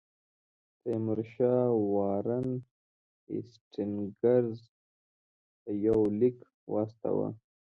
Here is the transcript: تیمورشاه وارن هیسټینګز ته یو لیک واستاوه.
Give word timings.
تیمورشاه 0.81 1.63
وارن 1.93 2.47
هیسټینګز 3.29 4.53
ته 5.61 5.71
یو 5.87 5.99
لیک 6.19 6.37
واستاوه. 6.71 7.27